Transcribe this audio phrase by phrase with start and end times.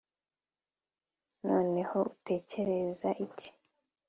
[1.45, 3.49] noneho, utekereza iki